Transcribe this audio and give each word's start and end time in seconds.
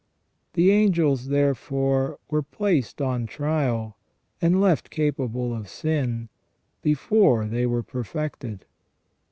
The 0.53 0.71
angels, 0.71 1.27
therefore, 1.27 2.17
were 2.31 2.41
placed 2.41 3.03
on 3.03 3.27
trial 3.27 3.97
and 4.41 4.59
left 4.59 4.89
capable 4.89 5.53
of 5.55 5.69
sin, 5.69 6.29
before 6.81 7.45
they 7.45 7.67
were 7.67 7.83
perfected. 7.83 8.65